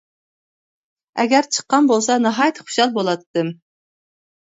ئەگەر 1.19 1.49
چىققان 1.59 1.91
بولسا 1.93 2.19
ناھايىتى 2.25 2.67
خۇشال 2.69 2.99
بولاتتىم! 3.01 3.57